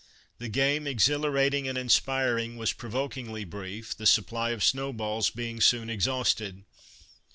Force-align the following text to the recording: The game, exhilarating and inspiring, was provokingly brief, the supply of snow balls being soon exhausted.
The 0.39 0.49
game, 0.49 0.87
exhilarating 0.87 1.67
and 1.67 1.77
inspiring, 1.77 2.57
was 2.57 2.73
provokingly 2.73 3.43
brief, 3.45 3.95
the 3.95 4.07
supply 4.07 4.49
of 4.49 4.63
snow 4.63 4.91
balls 4.91 5.29
being 5.29 5.61
soon 5.61 5.91
exhausted. 5.91 6.63